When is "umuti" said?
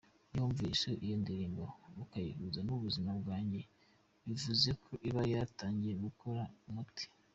6.69-7.05